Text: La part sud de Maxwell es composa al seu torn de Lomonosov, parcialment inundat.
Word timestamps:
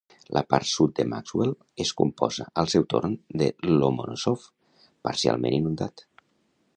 La 0.35 0.41
part 0.51 0.67
sud 0.69 0.93
de 0.99 1.03
Maxwell 1.09 1.51
es 1.85 1.91
composa 1.99 2.47
al 2.63 2.71
seu 2.75 2.87
torn 2.95 3.13
de 3.43 3.49
Lomonosov, 3.69 4.49
parcialment 5.09 5.57
inundat. 5.63 6.05